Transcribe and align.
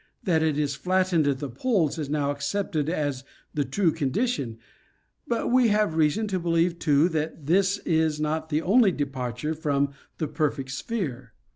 That 0.23 0.41
it 0.41 0.57
is 0.57 0.73
flattened 0.73 1.27
at 1.27 1.37
the 1.37 1.47
poles 1.51 1.99
is 1.99 2.09
now 2.09 2.31
accepted 2.31 2.89
as 2.89 3.23
the 3.53 3.63
true 3.63 3.91
condition, 3.91 4.57
but 5.27 5.51
we 5.51 5.67
have 5.67 5.93
reason 5.93 6.25
to 6.29 6.39
believe, 6.39 6.79
too, 6.79 7.07
that 7.09 7.45
this 7.45 7.77
is 7.85 8.19
not 8.19 8.49
the 8.49 8.63
only 8.63 8.91
departure 8.91 9.53
from 9.53 9.93
the 10.17 10.27
perfect 10.27 10.71
sphere. 10.71 11.33